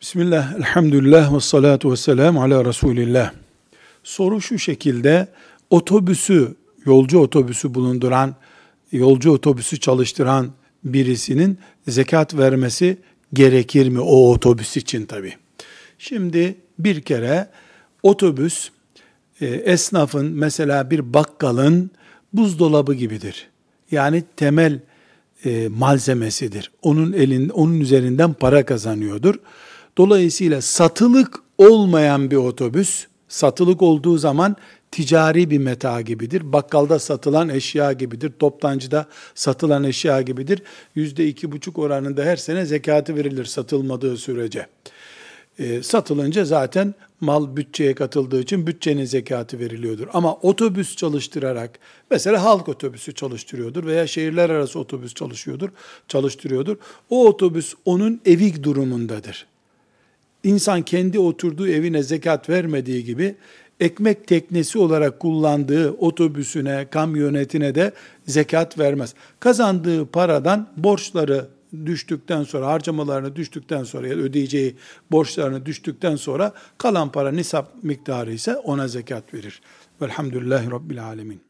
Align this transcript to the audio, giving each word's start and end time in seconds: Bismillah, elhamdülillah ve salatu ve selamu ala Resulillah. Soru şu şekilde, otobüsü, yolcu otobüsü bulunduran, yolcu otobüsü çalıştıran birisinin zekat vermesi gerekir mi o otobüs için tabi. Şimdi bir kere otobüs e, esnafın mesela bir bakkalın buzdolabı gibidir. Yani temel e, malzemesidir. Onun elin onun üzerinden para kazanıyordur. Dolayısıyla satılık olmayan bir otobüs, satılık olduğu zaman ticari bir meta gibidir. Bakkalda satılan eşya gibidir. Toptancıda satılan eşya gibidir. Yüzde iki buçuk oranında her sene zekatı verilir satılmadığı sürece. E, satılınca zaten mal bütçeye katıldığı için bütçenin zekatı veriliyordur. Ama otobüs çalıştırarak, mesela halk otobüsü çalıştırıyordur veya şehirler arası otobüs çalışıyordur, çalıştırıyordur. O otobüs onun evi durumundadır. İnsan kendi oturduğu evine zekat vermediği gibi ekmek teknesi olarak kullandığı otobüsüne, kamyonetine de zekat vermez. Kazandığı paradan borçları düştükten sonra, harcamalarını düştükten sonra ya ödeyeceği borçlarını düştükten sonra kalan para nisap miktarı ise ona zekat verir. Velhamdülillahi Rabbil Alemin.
Bismillah, 0.00 0.54
elhamdülillah 0.54 1.34
ve 1.34 1.40
salatu 1.40 1.92
ve 1.92 1.96
selamu 1.96 2.42
ala 2.42 2.64
Resulillah. 2.64 3.32
Soru 4.02 4.40
şu 4.40 4.58
şekilde, 4.58 5.28
otobüsü, 5.70 6.54
yolcu 6.84 7.18
otobüsü 7.18 7.74
bulunduran, 7.74 8.34
yolcu 8.92 9.32
otobüsü 9.32 9.80
çalıştıran 9.80 10.50
birisinin 10.84 11.58
zekat 11.88 12.34
vermesi 12.34 12.98
gerekir 13.32 13.88
mi 13.88 14.00
o 14.00 14.32
otobüs 14.32 14.76
için 14.76 15.06
tabi. 15.06 15.34
Şimdi 15.98 16.56
bir 16.78 17.00
kere 17.00 17.48
otobüs 18.02 18.70
e, 19.40 19.46
esnafın 19.46 20.26
mesela 20.26 20.90
bir 20.90 21.14
bakkalın 21.14 21.90
buzdolabı 22.32 22.94
gibidir. 22.94 23.48
Yani 23.90 24.24
temel 24.36 24.80
e, 25.44 25.68
malzemesidir. 25.68 26.70
Onun 26.82 27.12
elin 27.12 27.48
onun 27.48 27.80
üzerinden 27.80 28.32
para 28.32 28.64
kazanıyordur. 28.64 29.34
Dolayısıyla 29.98 30.62
satılık 30.62 31.42
olmayan 31.58 32.30
bir 32.30 32.36
otobüs, 32.36 33.06
satılık 33.28 33.82
olduğu 33.82 34.18
zaman 34.18 34.56
ticari 34.90 35.50
bir 35.50 35.58
meta 35.58 36.00
gibidir. 36.00 36.52
Bakkalda 36.52 36.98
satılan 36.98 37.48
eşya 37.48 37.92
gibidir. 37.92 38.32
Toptancıda 38.38 39.06
satılan 39.34 39.84
eşya 39.84 40.22
gibidir. 40.22 40.62
Yüzde 40.94 41.26
iki 41.26 41.52
buçuk 41.52 41.78
oranında 41.78 42.24
her 42.24 42.36
sene 42.36 42.66
zekatı 42.66 43.16
verilir 43.16 43.44
satılmadığı 43.44 44.16
sürece. 44.16 44.66
E, 45.58 45.82
satılınca 45.82 46.44
zaten 46.44 46.94
mal 47.20 47.56
bütçeye 47.56 47.94
katıldığı 47.94 48.40
için 48.40 48.66
bütçenin 48.66 49.04
zekatı 49.04 49.58
veriliyordur. 49.58 50.06
Ama 50.12 50.34
otobüs 50.34 50.96
çalıştırarak, 50.96 51.78
mesela 52.10 52.44
halk 52.44 52.68
otobüsü 52.68 53.14
çalıştırıyordur 53.14 53.86
veya 53.86 54.06
şehirler 54.06 54.50
arası 54.50 54.78
otobüs 54.78 55.14
çalışıyordur, 55.14 55.68
çalıştırıyordur. 56.08 56.76
O 57.10 57.26
otobüs 57.26 57.74
onun 57.84 58.20
evi 58.26 58.64
durumundadır. 58.64 59.46
İnsan 60.48 60.82
kendi 60.82 61.18
oturduğu 61.18 61.68
evine 61.68 62.02
zekat 62.02 62.48
vermediği 62.48 63.04
gibi 63.04 63.34
ekmek 63.80 64.26
teknesi 64.26 64.78
olarak 64.78 65.20
kullandığı 65.20 65.90
otobüsüne, 65.90 66.86
kamyonetine 66.90 67.74
de 67.74 67.92
zekat 68.26 68.78
vermez. 68.78 69.14
Kazandığı 69.40 70.06
paradan 70.06 70.68
borçları 70.76 71.46
düştükten 71.86 72.42
sonra, 72.44 72.66
harcamalarını 72.66 73.36
düştükten 73.36 73.84
sonra 73.84 74.08
ya 74.08 74.14
ödeyeceği 74.14 74.76
borçlarını 75.10 75.66
düştükten 75.66 76.16
sonra 76.16 76.52
kalan 76.78 77.12
para 77.12 77.32
nisap 77.32 77.72
miktarı 77.82 78.32
ise 78.32 78.56
ona 78.56 78.88
zekat 78.88 79.34
verir. 79.34 79.60
Velhamdülillahi 80.02 80.70
Rabbil 80.70 81.04
Alemin. 81.04 81.47